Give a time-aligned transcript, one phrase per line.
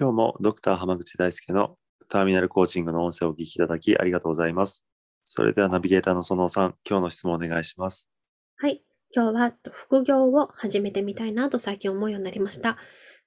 [0.00, 1.76] 今日もドクター濱口大輔の
[2.08, 4.82] ターミナルコーチングの音声をお聞きいただきありがとうございます。
[5.24, 8.08] それではナビゲーターの園尾さん、今日の質問をお願いします。
[8.56, 8.82] はい
[9.14, 12.78] 今日は副業を始めてみたいなと最近思うようになりました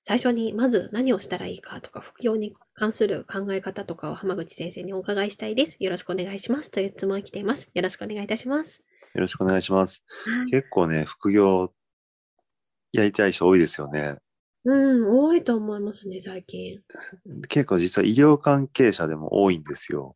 [0.04, 10.04] 最初にまず何をしたらいいかとか副業に関する考え方とかを浜口先生にお伺いしたいですよろしくお願いしますという質問が来ていますよろしくお願いいたしますよろしくお願いします。
[10.26, 11.71] はい結構ね、副業
[12.91, 14.18] やりたい人多いですよね。
[14.66, 16.82] うん多いと思いますね最近。
[17.49, 20.15] 結構実は医療関係者でも多いんですよ。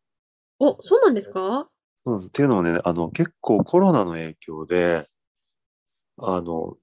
[0.58, 1.68] おそうなんですか？
[2.04, 2.28] そうなんです。
[2.28, 5.08] っていうのもね、あの結構コロナの影響で、
[6.18, 6.76] あの、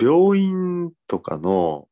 [0.00, 1.88] 病院とかの、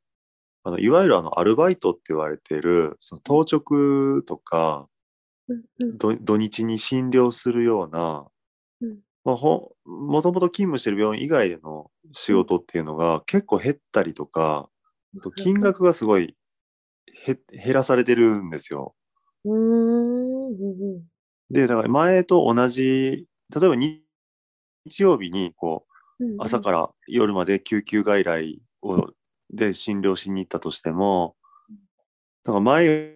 [0.64, 4.88] あのいわゆるあのアルバイトって言われている、その当直とか、
[5.48, 5.98] うんうん。
[5.98, 8.26] 土土日に診療するような、
[8.82, 9.00] うん。
[9.24, 14.70] まあ、ほもともと勤務してる病院以外での仕事っていうのが結構減ったりとか、
[15.36, 16.36] 金額がすごい
[17.26, 18.94] へ減らされてるんですよ。
[21.50, 24.04] で、だから前と同じ、例えば日
[24.84, 25.86] 日曜日にこ
[26.20, 29.08] う朝から夜まで救急外来を
[29.50, 31.36] で診療しに行ったとしても、
[32.44, 33.14] だから前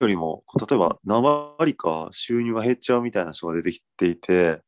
[0.00, 4.60] よりも、例えば何割か収入が減っちゃうみたいな人が出てきていて、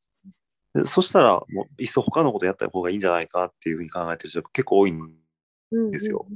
[0.74, 4.98] でそしたらもういっそ他のことやった方がいいんじゃないかっていうふうに考えてる人が結構多いん
[5.90, 6.26] ですよ。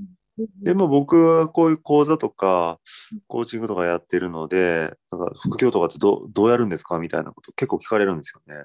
[0.62, 2.80] でも僕はこういう講座とか
[3.26, 6.98] コーチングとかやってるので、なんか副業とかってどうどうやるんですか？
[6.98, 8.64] みたいなこと結構聞かれるんですよね。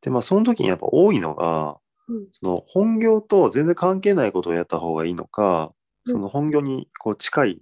[0.00, 1.78] で、まあその時にやっぱ多いのが、
[2.08, 2.26] うん。
[2.30, 5.72] その本業と全然関係ないことをやった方がいいのか、
[6.06, 6.12] うん。
[6.12, 7.60] その本業にこう近い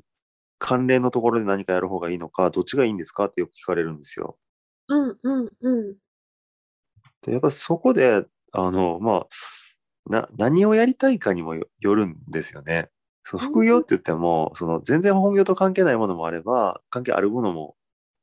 [0.59, 4.39] 関連のところで何かやる方がいいのか、どっちがいいんですかってよく聞かれるんですよ。
[4.89, 5.97] うんうんうん。
[7.23, 9.27] で、やっぱそこで、あの、まあ、
[10.09, 12.91] な、何をやりたいかにもよよるんですよね。
[13.23, 17.77] その副業って言っても、その全然本業と関係ないものもあれば、関係あるものも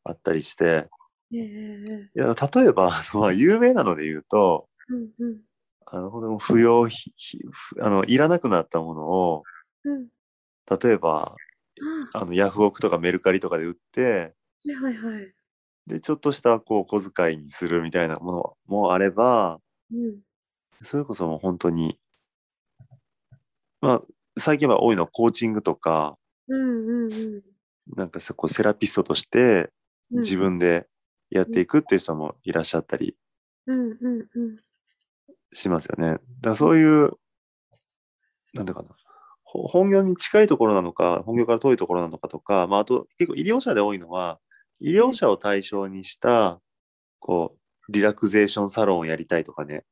[0.04, 0.88] あったりして、
[1.32, 1.38] い
[2.20, 5.38] や例えば、まあ有名なので言うと、うんうん。
[5.86, 9.44] あの、不要ひ、ひふあの、いらなくなったものを、
[9.84, 10.08] うん。
[10.82, 11.36] 例えば、
[12.14, 12.20] あ。
[12.20, 14.34] あの、ヤフオクとかメルカリとかで売って、
[14.84, 15.34] はいはいはい。
[15.88, 19.60] で、ちょっとした、こう、小遣いにするみたいなものもあれば、
[19.92, 20.20] うん
[20.82, 22.00] それこそ本当に、
[23.82, 24.02] まあ、
[24.38, 27.42] 最近は多いのはコーチングとか、うんうんうん。
[27.96, 29.72] なんかそこセラピストとして
[30.12, 30.20] うん。
[30.20, 30.88] 自分で
[31.30, 33.16] やっていくっていう人もいらっしゃったり
[35.54, 36.12] しますよね。
[36.12, 37.12] だからそういう、
[38.54, 38.90] なんだかな、
[39.44, 44.40] ほ本業に近いところなのか、本業から遠いところなのかとか、まあ、あと結構医療者で多いのは、
[44.80, 46.60] 医療者を対象にした、
[47.20, 47.56] こ
[47.88, 49.86] う、リラクゼーションサロンをやりたいとかね、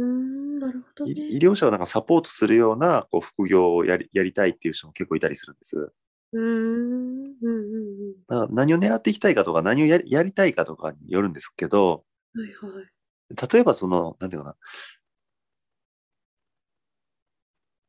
[0.00, 5.92] うーんなるほどいね医療者をなんかサポートするようなこう副業をやりやりたいっていう人も結構いたりするんです。
[6.32, 13.52] うーんうんうんだから何を狙っていきたいかとか、何をやりやりたいかとかによるんですけど、うんはいはい。
[13.52, 14.56] 例えばその、なんていうかな、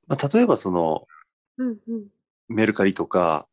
[0.07, 1.07] まあ、例えばその、
[1.57, 2.07] うんうん。
[2.49, 3.47] メルカリとか、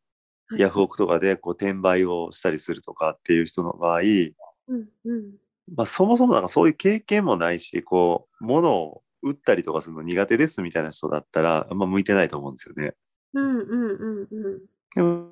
[0.47, 0.61] はい。
[0.61, 5.31] ヤフオクとかでこう転売をしたりするとかっていう人の場合、うんうん
[5.75, 12.93] まあ、そもそもなんかそういう経験もないし、こう、物を売ったりとかするの苦手ですみたいな人だったら、あんま向いてないと思うんですよね。
[13.33, 14.59] うんうんうんうん。
[14.95, 15.31] でも、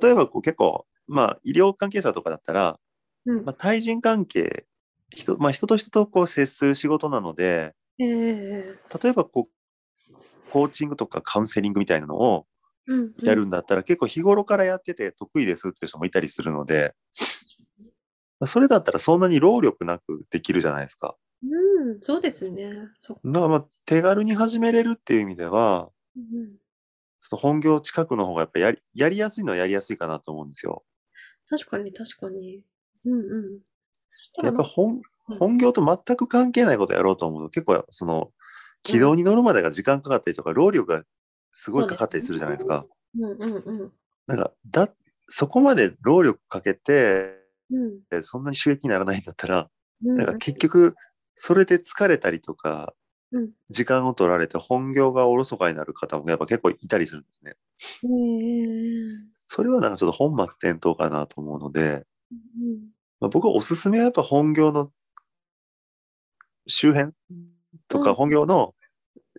[0.00, 2.78] 例えばこう結構、まあ、医療関係者とかだったら、
[3.26, 3.44] うん。
[3.44, 4.66] まあ、対人関係、
[5.10, 10.12] 人,、まあ、人と人とこう接する仕事なので、ええ例えばこう、
[10.50, 12.46] コーチングとかカウンセリングみたいなのを
[12.86, 17.35] うんやるんだったら、結構日頃からやってて得意ですっていう人もいたりするので、まあ
[18.44, 21.16] それだったらそんなに労力なくできるじゃないですか。
[21.42, 21.46] う
[21.94, 22.70] んそうですね。
[22.70, 26.56] だからまあ手軽に始めれるっていう意味では、うん
[27.32, 30.84] 本業近くの方がやっぱやりやりやすいのはやりやすいかなと思うんですよ。
[31.48, 32.62] 確かに確かに。
[33.04, 33.60] うんう
[34.42, 34.44] ん。
[34.44, 35.38] やっぱ本うん。
[35.38, 38.30] 本業と全く関係ないことやろうと思うと結構その
[38.84, 41.02] 軌道に乗るまでが時間かかったりとか、労力が
[41.52, 42.86] すごいかかったりするじゃないですか。
[43.18, 43.92] うんうんうん。
[44.28, 44.88] なんかだ
[45.26, 48.22] そこまで労力かけてうん。
[48.22, 49.70] そんなに収益にならないんだったら、
[50.04, 50.16] うん。
[50.16, 50.94] なんか結局
[51.34, 52.94] それで疲れたりとか
[53.32, 53.50] うん。
[53.70, 57.50] 時間を取られて本業がおろそかになる方もやっぱ結構いたりするんですね。
[58.04, 62.90] うんそれはなんかちょっと本末転倒かなと思うので、うん
[63.20, 64.90] まあ、僕はおすすめはやっぱ本業の
[66.66, 67.12] 周辺
[67.88, 68.04] とうん。
[68.04, 68.74] か本業の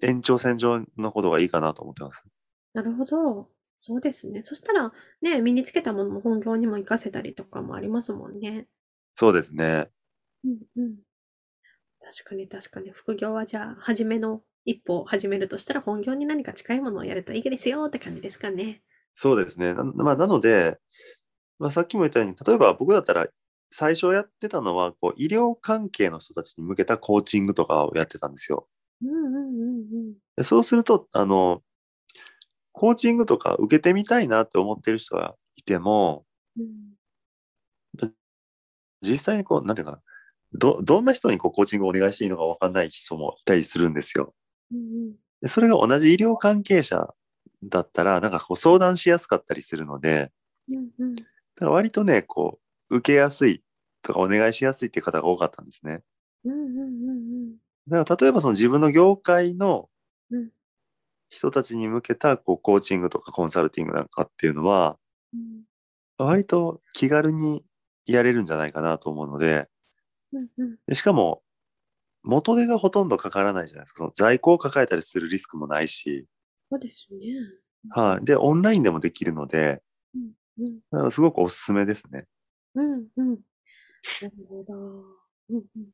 [0.01, 2.24] 延長線上のことがいいかなと思ってます。
[2.74, 3.50] なるほど。
[3.77, 4.44] そうですね。
[4.44, 4.91] そしたら、
[5.21, 8.68] ね、身につけたものも本業にも活かせたりとかもありますもんね。
[9.13, 9.89] そうですね。
[10.44, 10.95] うんうん。
[12.01, 12.91] 確かに確かに。
[12.91, 18.81] 副業はじゃあ、初めの一歩を始めるとしたら、本業に何か近いものをやるといいですよって感じですかね。
[19.13, 19.74] そうですね。
[19.74, 20.77] な,、まあ、なので、
[21.59, 23.27] まあ、さっきも言ったように、例えば僕だったら
[23.69, 28.68] 最初やってたのはこう医療関係の人たちに向けたコーチングとかをやってたんですよ。
[29.03, 31.63] うんうんうんでそうすると、あの、
[32.77, 36.25] コーチングとか受けてみたいなって思ってる人がいても、
[36.56, 38.12] うん。
[39.01, 40.01] 実際にこう、なんていうかな、
[40.53, 44.35] ど、どんな人にこうコーチングをお願いしていいのかわかんない人もいたりするんですよ。
[45.41, 47.07] でそれが同じ医療関係者
[47.63, 50.31] だったら、なんかこう相談しやすかったりするので、
[50.69, 52.59] うんうんだから割とね、こ
[52.91, 53.63] う、受けやすい
[54.03, 56.03] とかお願いしやすいっていう方が多かったんですね。
[57.88, 59.89] だから例えばその自分の業界の
[60.29, 60.50] うん
[61.29, 64.97] 人たちに向けたこうコーチングとかコンサルティングなんかっていうのは、
[65.33, 65.63] うん
[66.19, 67.63] 割と気軽に
[68.07, 69.68] やれるんじゃないかなと思うので、
[70.33, 71.44] うんうんでしかも、
[72.24, 74.00] 元手がほとんどかからないじゃないですか。
[74.00, 76.25] その在庫を抱えたりするリスクもないし、
[76.71, 77.18] そうですね。
[77.91, 78.25] はい。
[78.25, 79.83] で、オンラインでもできるので、
[80.15, 82.25] うんだからすごくおすすめですね。
[82.74, 83.29] うんうん。
[84.21, 84.74] なるほど。
[85.50, 85.88] うんうん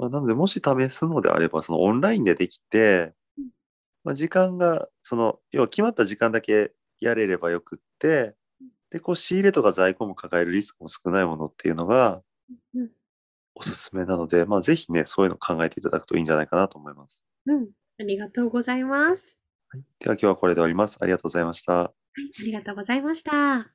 [0.00, 3.44] まあ、なので、もし試すのであれば、そのオンラインでできてうん、
[4.02, 8.34] まあ、時間が、その、要は決まった時間だけやれればよくって、
[8.90, 12.22] で、こう仕入れとか在庫も抱えるリスクも少ないものっていうのが
[12.74, 12.90] うん
[13.54, 17.26] おすすめなので、まあ、ぜひね、そういうの考えていただくといいんじゃないかなと思います。
[17.46, 17.68] うん。
[18.00, 19.36] ありがとうございます。
[19.68, 20.96] はい、では今日はこれで終わります。
[21.00, 21.72] ありがとうございました。
[21.72, 23.70] はい、ありがとうございました。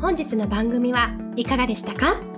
[0.00, 2.37] 本日の番組はいかがでしたか？